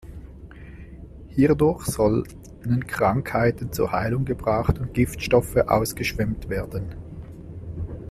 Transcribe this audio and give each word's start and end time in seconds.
Hierdurch 1.29 1.85
sollen 1.85 2.25
Krankheiten 2.87 3.71
zur 3.71 3.91
Heilung 3.91 4.25
gebracht 4.25 4.79
und 4.79 4.95
Giftstoffe 4.95 5.55
ausgeschwemmt 5.57 6.49
werden. 6.49 6.95